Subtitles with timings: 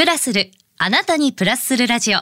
[0.00, 2.20] プラスる、あなたにプラスするラジオ、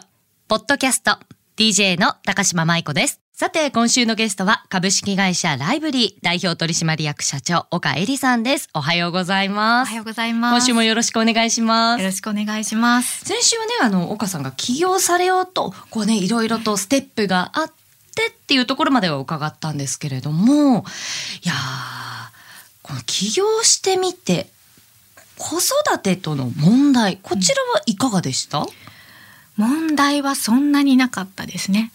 [0.49, 1.17] ポッドキャスト、
[1.57, 3.21] DJ の高島舞子です。
[3.33, 8.68] さて、今週のゲストは株式会社ライブリー代表取締役社長岡恵里さんです。
[8.75, 9.91] おはようございおます。
[9.91, 10.54] はようございます。
[10.54, 12.09] 今週もよろしくお願いしますよ。
[12.09, 13.25] ろしくお願いします。
[13.25, 17.72] 先週はね、あの、岡さんが起業されようと、こうね、いろいろとステップがあっ
[18.16, 20.84] てっていうところまでは伺ったんですけれども、
[21.45, 21.58] いやー、
[22.82, 24.48] この起業してみて、
[25.39, 28.66] 子育てとの問題、こちらはいかがでした、
[29.57, 31.93] 問題はそんなになかったですね。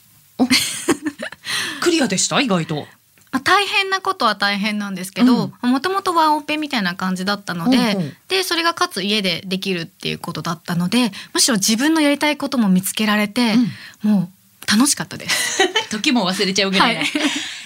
[1.82, 2.40] クリアでした？
[2.42, 2.88] 意外と。
[3.32, 13.56] まあ、大変なことは大変なんですけど、もともとワンオペみたいな感じだったので、ほうほうでそれがかつ家でできるっていうことだったので、むしろ自分のやりたいことも見つけられて、
[14.04, 14.30] も
[14.68, 15.68] う楽しかったです。
[15.90, 17.10] 時も忘れちゃうぐらいな、はい。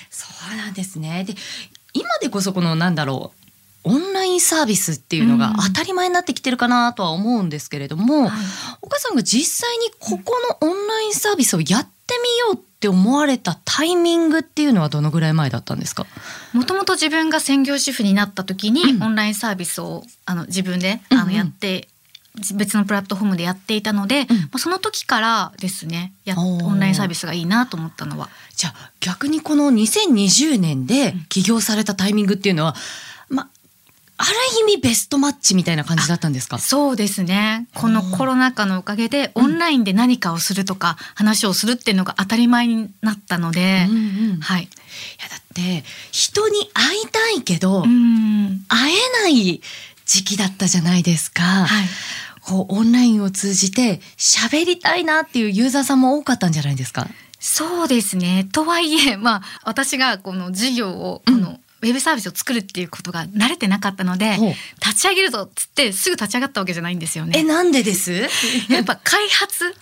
[0.09, 1.25] そうなんですね。
[1.25, 1.35] で
[1.93, 3.46] 今でこそこのなんだろう
[3.83, 5.55] オンラインサービスっていうのがうん。
[5.57, 8.31] 当たり前になってきてるかなとは思うんですけれども、はい。
[8.81, 16.05] 岡さんが実際にここのオンラインサービスをやってみようって思われたタイミングっていうのはどのぐらい前だったんですか？
[16.53, 19.03] もともと自分が専業主婦になった時に、うん。
[19.03, 21.23] オンラインサービスをあの自分でうんうん。
[21.23, 21.87] あのやって、
[22.53, 24.37] 別のプラットフォームでやっていたので、うん。
[24.37, 28.29] まあその時からですねやオンラインサービスがいいなと思ったのは。
[28.55, 32.75] じゃあ逆にこの2020年で起業されたタイミングっていうのは、
[33.29, 33.49] ま
[34.19, 34.35] あある
[34.71, 36.57] 意味ベストマッチみたいな感じだったんですか？
[36.57, 37.67] そうですね。
[37.75, 43.99] このコロナ禍のおかげでオンラインで何かをするとか話をするっていうのが当たり前になったので、うんう
[44.37, 44.39] ん。
[44.41, 44.63] はい。
[44.63, 48.65] いやだって人に会いたいけど、うん。
[48.67, 49.61] 会えない
[50.05, 51.43] 時期だったじゃないですか。
[51.43, 51.87] はい。
[52.41, 57.07] こうオンラインを通じて喋りたいなっていうユーザーさんも多かったんじゃないですか？
[57.39, 58.47] そうですね。
[58.51, 64.37] とはいえまあ私がこの事業をこの、ウェブサービスを作るっていうことが慣れてなかったので
[64.83, 67.43] 立ち上げるぞっつってすぐ立ち上がったわけじゃないんですよえね。
[67.43, 68.13] なんでです？
[68.69, 69.75] やっぱ開発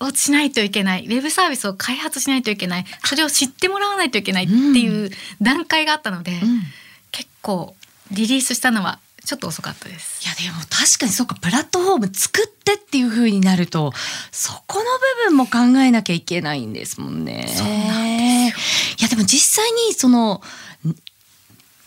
[0.00, 6.62] をしないといけないウェブサービスを開発しないといけないそれを知ってもらわないといけないっていう段階があったので、うん
[7.10, 7.74] 結構
[8.10, 10.22] リリースしたのはちょっと遅かったです。
[10.24, 13.92] いやでも確かにそうかプラットフォーム作ってっていう風になると
[14.30, 14.84] そこの
[15.26, 17.46] 部分も考えなきゃいけないんですもんね。
[17.48, 17.74] そうな
[18.04, 20.40] んですいやでも実際にそのん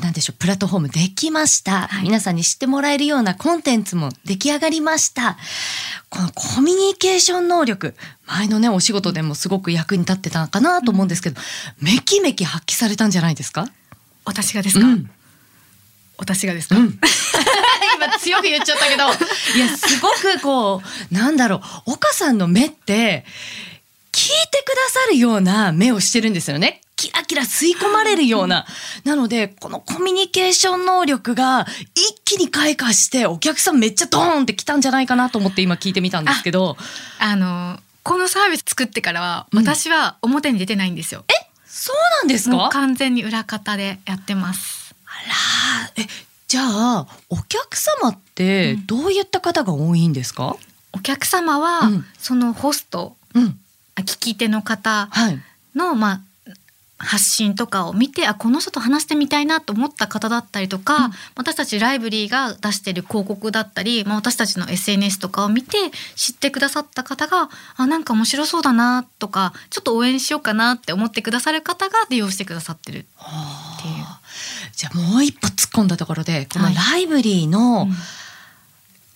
[0.01, 2.03] なんでしょうプラットフォームできました、はい。
[2.03, 5.37] 皆さんに知ってもらえるようなコンテンツも出来上がりました。
[6.09, 7.95] このコミュニケーション能力
[8.25, 11.39] 前のねお仕事でもすごく役に立ってたかなと思うんですけど、
[11.79, 13.67] めきめき発揮されたんじゃないですか？
[14.25, 15.09] 私がですか、うん。
[16.17, 16.99] 私がですか、うん。
[17.95, 19.03] 今強く言っちゃったけど。
[19.55, 20.81] いやすごくこ
[21.11, 23.25] うなんだろう岡さんの目って
[24.11, 26.81] 聞いてくださるような目をしてるんですよね。
[27.01, 28.65] キラキラ吸い込まれるような。
[29.03, 36.77] なので、このコミュニケーション能力が一気に開花して、お客さんめっちゃドーンって来たんじゃないかなと思って今聞いてみたんですけど。
[37.19, 41.23] あのこのサービス作ってからはうん私は表に出てないんですよ。
[41.65, 42.55] そうなんですか？
[42.55, 44.95] もう完全に裏方でやってます。
[45.05, 45.09] あ
[45.97, 46.07] ら、え、
[46.47, 50.55] じゃあ、お客様ってうんどういった方が多いんですか？
[50.93, 53.59] お客様は、うんそのホストうん。
[53.95, 55.39] あ聞き手の方はい。
[55.75, 56.21] のまあ
[57.03, 61.11] 発信とかを見てあこの人と話してみたいなと思った方だったりとか、うん。
[61.35, 65.77] 私たちライブリーが出してる広告だったり、まあ、私たちの SNS とかを見て
[66.15, 72.99] 知ってくださった方があなんか面白そうだなとかちょっと応援しようかなって思ってくださる方が利用してくださってる。
[72.99, 73.05] っていう。
[73.17, 74.19] はあ。
[74.73, 76.75] じゃあもう一歩突っ込んだところでこのはい。
[76.75, 77.93] ライブリーのうん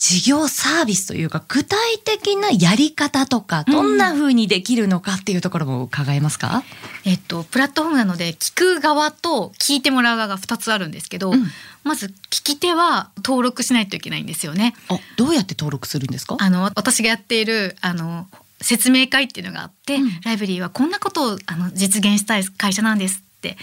[0.08, 6.64] 事業サービスというか具体的なやり方とかどんな風にできるのかっていうところも伺えますか、
[7.06, 11.48] えっと、プラットフォームなので聞く側と聞いてもらう側が2つあるんですけど、うん。
[11.84, 14.76] まず聞き手は登録しないといけないんですよね。
[14.90, 16.38] あどうやって登録するんですか？
[16.40, 18.28] あの私がやっているあの
[18.62, 20.22] 説明会っていうのがあって、うん。
[20.24, 23.58] ライブリーはこんなことをあの実現したい会社なんですって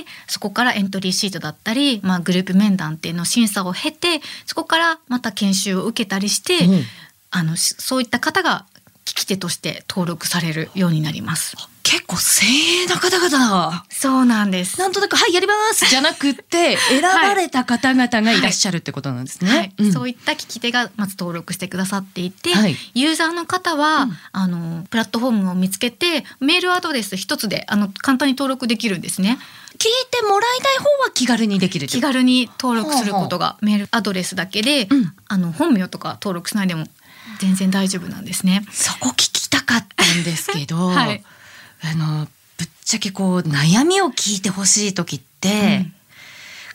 [0.00, 6.82] でそこからエントリーシートだったり、まあ、グループ面談っていうのを審査を経てそこからまた研修を受けたりして、うん
[7.34, 8.66] あのしそういった方が
[9.06, 11.56] 聞き手として登録されるようになります。
[11.92, 13.32] 結構精鋭な方々。
[13.32, 14.78] だそうなんです。
[14.78, 19.50] なんとなく「はいやります」じゃなくって 選ばれた方々がいらっしゃるってことなんですね。
[19.50, 19.92] はい、うん。
[19.92, 22.76] そういった聞き手がまず登録してくださっていて、はい。
[22.94, 24.18] ユーザーの方は、うん。
[24.32, 29.38] あのプラットフォームを見つけてメールアドレス一つであの簡単に登録できるんですね。
[29.78, 35.12] 聞いてもらいたい方は気軽にできる気軽に登録することがメールアドレスだけで、うん。
[35.28, 36.86] あの本名とか登録しないでも
[37.38, 38.64] 全然大丈夫なんですね。
[38.70, 41.22] そこ聞きたかったんですけど、 はい
[41.84, 42.26] あの
[42.56, 45.94] ぶっちゃけこう悩みを聞いてほしい時って、うん。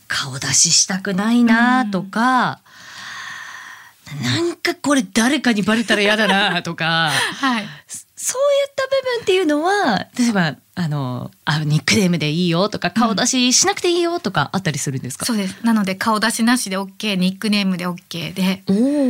[0.09, 2.61] 顔出ししたくないなとか、
[4.23, 7.67] なんかかこれ誰かにバレたら嫌だなとか はい。
[8.19, 15.55] そういった部分っていうのは例えばあのあニックネームでいいよとか顔出ししなくていいよとかあったりするんですか、そうです。
[15.63, 18.63] なので顔出しなしで OK ニックネームで OK で。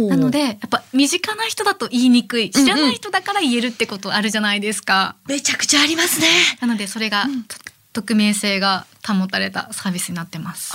[0.10, 6.28] なのでやっぱ身近な人だと言いにくい知らない人だから言えるってことあるじゃないですか、めちゃくちゃありますね。
[6.62, 7.44] なのでそれが、うん。
[7.44, 7.56] と
[7.94, 10.74] 匿名性が保たれたサービスになってます。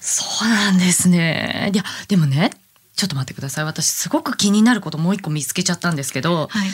[0.00, 1.70] そうなんですね。
[1.72, 2.50] いやでもね
[2.96, 3.64] ちょっと待ってください。
[3.64, 6.68] 私すごく気になることもう一個見つけちゃったんですけど、はい。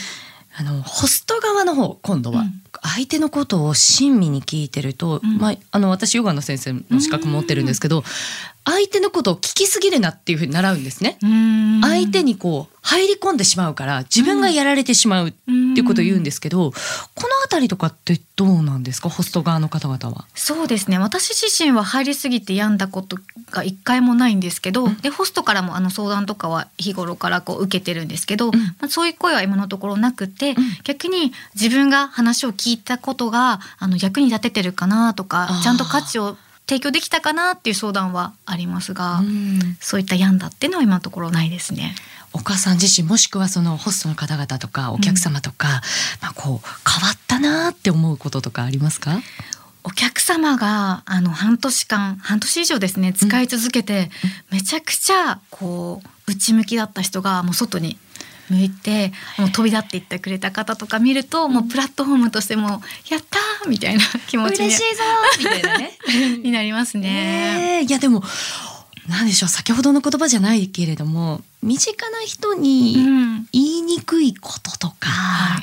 [0.56, 2.62] あのホスト側の方今度は、うん。
[2.82, 5.38] 相手のことを親身に聞いてると、うん。
[5.38, 8.02] まあ、あの私ヨガの先生の資格持ってるんですけど、
[8.70, 11.18] 相手のことを聞きすぎるなっていうふうに習うんですね。
[11.82, 16.76] 相手にこう入り込んでしまうから自分がやられてしまうっていうことを言うんですけど、こ
[17.22, 19.08] のあたりとかってどうなんですか？
[19.08, 20.24] ホスト側の方々は。
[20.34, 20.98] そうですね。
[20.98, 23.18] 私自身は入りすぎて病んだこと
[23.50, 24.96] が一回もないんですけど、うん。
[24.98, 28.56] でホストからもあの相談とかは日頃からこう受けてるんですけど、ん。
[28.56, 30.56] まあ、そういう声は今のところなくて、ん。
[30.84, 36.36] 逆に自分が話を聞いたことがあの役に立ててるかなとかちゃんと価値を
[36.70, 41.96] 提供できたかなっていう相談はありますが、うんそういった病んだっていうのは今のところないですね。
[42.32, 45.82] お母さん自身もしくはそのホストの方々とかお客様とか、
[46.22, 49.20] まあこう変わったなって思うこととかありますか？
[49.82, 54.10] お客様があの半年間半年以上ですね使い続けて、
[54.52, 57.98] めちゃくちゃこう内向きだった人がもう外に
[58.50, 65.02] 向いてもう飛び立っていってくれた方とか見ると、もうプラットフォームとしてもやったーみたいな 気持ちに嬉しいぞ
[65.38, 65.92] みたいなね。
[66.42, 67.08] になりますね。
[67.08, 68.22] ねえいやでも
[69.08, 75.62] なんでしょう先ほどの言葉じゃないけれども身近な人うにん言いにくいこととか、はい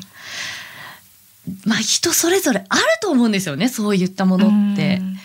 [1.64, 5.04] まあ人それぞれあると思うんですよねそういったものってう。
[5.04, 5.18] ん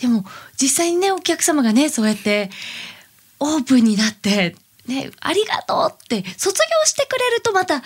[0.00, 0.26] でも
[0.60, 2.50] 実際にねお客様がねそうやって
[3.38, 4.54] オープンになって、
[4.86, 7.82] ね、ありがとうって卒業してくれるとまた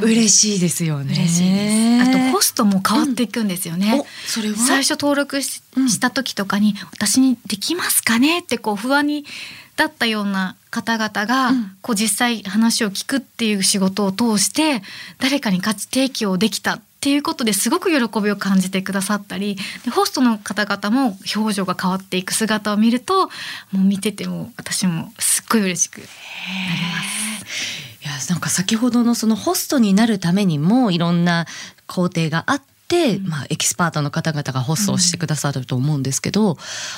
[0.00, 1.14] 嬉しいですよね。
[1.14, 2.08] 嬉しいです。
[2.08, 4.00] あとホストも変わっていくんですよね。
[4.00, 4.56] おそれは？
[4.56, 5.60] 最初登録し,、
[6.00, 9.24] た時とかに私にできますかねってこう不安に
[9.74, 14.82] だったような方々が、うんこう実際話を聞くっていう仕事を通して
[15.18, 23.30] 誰かに価値提供できたっていうことですごく喜びを感じてくださったりでホストの方々も表情が変わっていく姿を見るとも
[23.74, 26.10] う見てても私もすっごい嬉しくなりま
[27.44, 28.04] す。
[28.04, 31.46] いやなんか先ほどのそのホストになるためにもいろんな
[31.86, 33.28] 工程があって、うん。
[33.28, 36.56] まあ、エキスパートの方々がホストをしてくださると思うんですけど、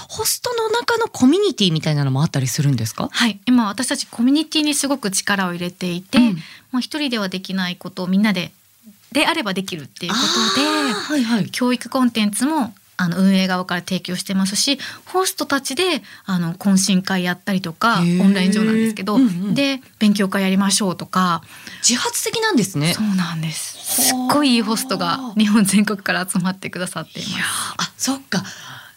[0.09, 3.09] ホストの中のコミュニティみたいなのもあったりするんですか？
[3.11, 6.25] はい、今私たちコミュニティにすごく力を入れていて、うん。
[6.73, 8.53] もう一人ではできないことをみんなで
[9.13, 11.45] であればできるっていうこあとーはいはい。
[11.45, 19.55] で教育コンテンツもあの運営側から提供してますしホストたちであの懇親会やったりとかオンライン上なんですけど、うんうん。
[19.55, 21.43] で勉強会やりましょうとか。
[21.89, 22.95] 自発的なんですね。
[22.95, 24.09] そうなんです。
[24.09, 27.35] すっごいいいホストが日本全国から集まってくださっています。
[27.79, 28.43] あそっか。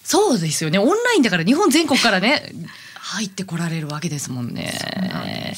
[0.03, 0.79] そうですよね。
[0.79, 2.51] オンラインだから日本全国からね
[2.99, 4.77] 入ってこられるわけですもんね。
[4.81, 5.55] そうなんで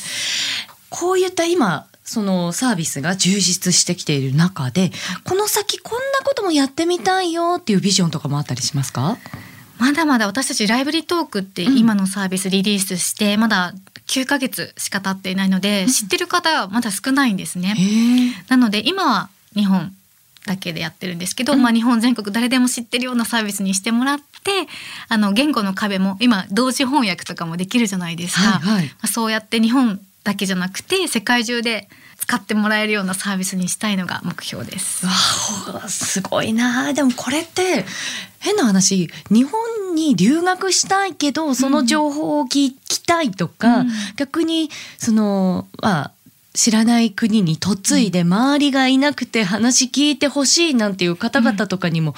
[0.89, 4.91] こういった今そのサービスが充実してきている中で
[5.23, 9.17] この先こんなこともやってみたいよっていうビジョンとかもあったりしますか？
[9.79, 13.73] まだまだ私たちライブリートークってうん今のサービスリリースしてまだ
[14.07, 17.73] 9ヶ月しか経っていないので、知ってる方はまだ少ないんですね。
[18.49, 19.93] なので今は日本
[20.45, 21.61] だけでやってるんですけど、うん。
[21.61, 24.23] まあ日本全国誰でも知ってるようなサービスにしてもらって
[25.07, 28.85] あの言語の壁も今同時翻訳とかもできるじゃないですか、はいはい。
[28.87, 31.87] まあそうやって日本だけじゃなくて世界中で
[32.17, 35.05] 使ってもらえるようなサービスにしたいのが目標です。
[35.05, 35.11] わ
[35.83, 37.85] あすごいなでもこれって
[38.39, 46.11] 変な話日本に留学したいけどその情報を聞きたいとか、うん逆にそのまあ
[46.53, 52.13] 知らない国に嫁いで周りがいなくて話聞いてほしいなんていう方々とかにも、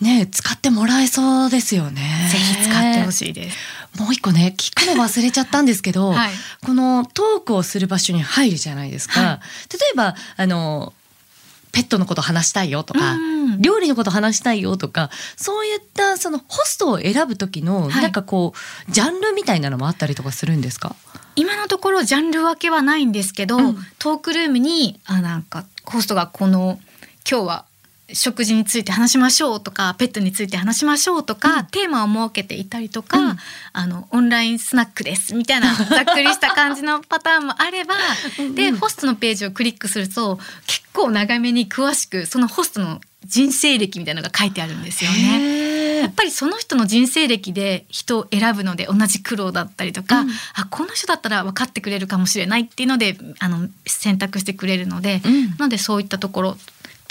[0.00, 2.28] ね使ってもらえそうですよね。
[2.30, 3.12] ぜひ使ってほい。
[3.12, 3.56] しいです。
[3.98, 6.32] もう一個ね聞くの忘れちゃったんですけど、 はい。
[6.64, 9.20] このトークをする場所に入るじゃないですか。
[9.20, 9.40] は
[9.72, 10.92] 例えばあの
[11.72, 13.60] ペットのこと話したいよとか、うん。
[13.60, 18.02] 料理のこと話したいよとかそういったそのホストを選ぶ時のはい。
[18.02, 18.52] なんかこ
[18.88, 20.96] う、ジャンルみたいなのもあったりとかするんですか？
[21.36, 23.86] 今のところジャンル分けはないんですけど、うん。
[23.98, 26.78] トークルームにあなんかホストがこの
[27.28, 27.64] 今日は
[28.12, 31.66] 食事について話しましょうとかペットについて話しましょうとか、うん。
[31.66, 33.36] テーマを設けていたりとか、うん。
[33.72, 37.94] あのオンラインスナックですみたいな ざっくりした感じのパターンもあれば
[38.38, 45.40] うんでホストのページをクリックすると結構長めに詳しくそのホストの人生歴みたいなのが書いてあるんですよね。
[45.40, 50.30] へやっぱりその人の人生歴で人を選ぶので同じ苦労だったりとか、うん。
[50.54, 55.50] あこの人だったら分かってくれるかもしれないっていうのであの選択してくれるので、うん。
[55.50, 56.58] なのでそういったところ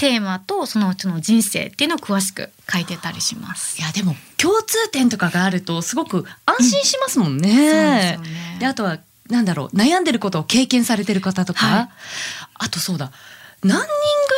[0.03, 3.79] テーマとその人の人生っていうのを詳しく書いてたりします。
[3.79, 7.47] いやでも共通点とかがあるとすごく安心しますもんね。
[7.49, 8.57] そうですよね。
[8.59, 11.89] であとはなんだろう悩んでることを経験されてる方とか、はい。
[12.55, 13.13] あとそうだ。
[13.63, 13.87] 何人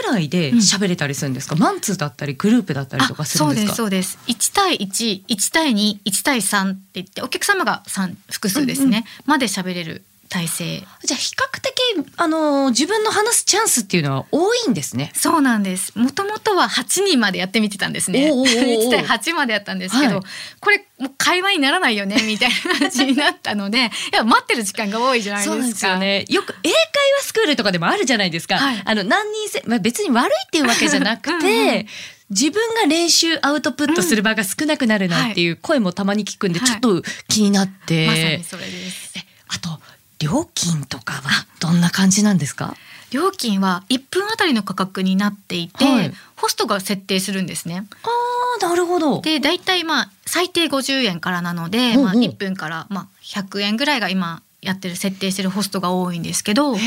[0.03, 3.73] ぐらいで喋れたりするんですか、マンツーだったりグループだったりとかするんですか？
[3.73, 4.27] あそうですそうです。
[4.27, 9.03] 1対11対21対3って言ってお客様が3複数ですね、うんうん。
[9.25, 10.03] まで喋れる
[10.35, 10.83] 体制。
[11.03, 11.71] じゃあ比較的
[12.17, 15.11] あの自分の話すチャンスっていうのは多いんですね。
[15.15, 15.97] そうなんです。
[15.97, 18.31] もともとは8人までやってみてたんですね。
[18.31, 18.47] おうおうおうおう
[18.87, 20.23] 1対8までやったんですけど、はい。
[20.59, 23.77] これもう会話にならないよねみたいな感じになったので
[24.11, 25.53] いや待ってる時間が多いじゃないですか。
[25.53, 26.25] そうなんですよね。
[26.27, 26.73] よく英会
[27.19, 28.57] 話スクールとかでもあるじゃないですか。
[28.57, 28.81] はい。
[28.83, 31.45] あの何人せ、まあ、別に悪いっていうわけじゃなくて。
[31.45, 31.87] うんうん
[32.27, 36.67] 自分が練習アウトプットする場が少なくなるなっていう声もたまに聞くんで、はい。
[36.67, 39.13] ちょっと気になって、まさにそれです。
[39.15, 39.69] えあと
[40.19, 42.75] 料金とかはどんな感じなんですか？
[43.11, 46.13] 料金は1分あたりの価格になっていて、はい。
[46.35, 47.85] ホストが設定するんですね。
[48.03, 49.21] あーなるほど。
[49.21, 52.03] で大体まあ最低50円からなので、うんうん。
[52.05, 56.77] まあ、1分からまあ100円ぐらいが今やってる設定してるホストが多いんですけどな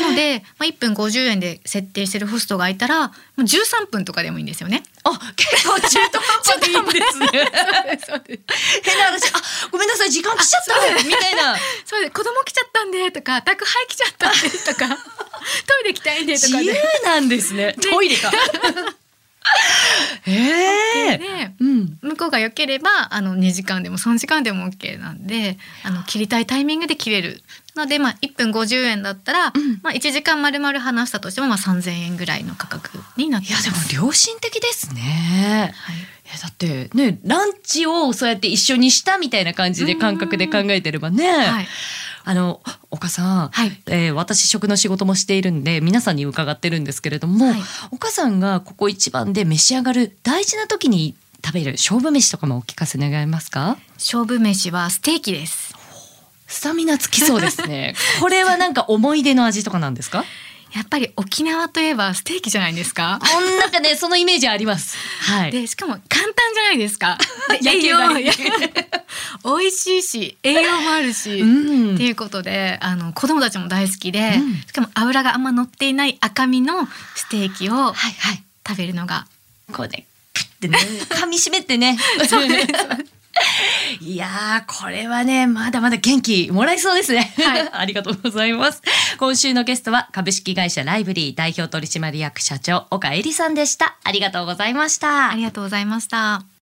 [0.00, 4.82] ので、まあ、1分50円で設定してるホストがいたらもう13分とかでもいいんですよね。
[5.04, 7.28] あ結構中途半端でいいんですね。
[8.82, 11.04] 変な話あごめんなさい時間来ちゃった。
[11.04, 11.56] みたいな。
[11.84, 12.12] そうです。
[12.12, 14.88] 子供来ちゃったんでとか宅配来ちゃったんでとか。
[15.66, 17.00] トイレ来たいんでと自由かで。
[17.04, 17.76] なんですね。
[17.80, 18.30] トイレか
[20.26, 21.98] へえでうん。
[22.02, 27.42] 向こうが良ければあの2時間でも3時間でも OK なんであの切りたいタイミングで切れる
[27.76, 29.80] ので、まあ、1分50円だったら、うん。
[29.82, 33.58] まあ、1時間丸々話したとしても、まあ、3,000円ぐらいの価格になっていや。
[33.58, 35.72] でも良心的ですね。
[35.74, 35.96] はい。
[36.40, 41.66] だってねランチをそうやって一緒にしたみたいな感じで感覚で考えてればね、はい
[42.24, 42.60] あの
[42.90, 43.82] 岡さん、はい。
[43.86, 47.60] えー私食の仕事もしているんで皆さんに伺ってるんですけれども、はい。
[47.90, 53.78] 岡さんがここ一番で召し上がる大事な時に食べる勝負飯とかもお聞かせ願えますか？
[53.96, 55.74] 勝負飯はステーキです。
[56.46, 57.94] スタミナつきそうですね。
[58.20, 60.24] これはなんか思い出の味とかなんですか？
[60.74, 63.18] やっぱり沖縄といえばステーキじゃないですか？
[63.20, 64.96] こん中ねそのイメージあります。
[65.22, 65.52] はい。
[65.52, 67.18] でしかも簡単じゃないですか？
[67.64, 71.40] 栄養美味しいし栄養もあるし。
[71.40, 71.44] う
[71.92, 71.94] ん。
[71.94, 74.60] っていうことであの子供たちも大好きで、うん。
[74.66, 76.86] しかも油があんま乗っていない赤身の
[77.16, 78.42] ステーキをはいはい。
[78.66, 79.26] 食べるのが
[79.72, 81.96] こうねカッてね噛み締めてね。
[82.28, 82.66] そうです
[84.00, 87.68] いやーこれはねまだまだ元気もらえそうですね、はい。
[87.72, 88.82] ありがとうございます。
[89.18, 93.96] 今週のゲストは株式会社ライブリー代表取締役社長岡恵里さんでした。
[94.04, 95.30] ありがとうございました。
[95.30, 96.59] ありがとうございました。